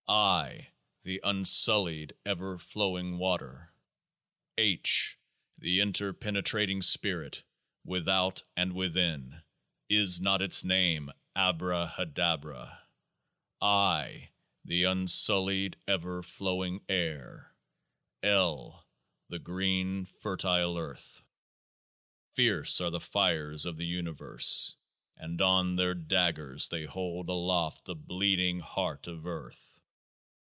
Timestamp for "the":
1.03-1.21, 5.57-5.79, 14.65-14.83, 19.29-19.39, 22.91-22.99, 23.77-23.87, 27.85-27.95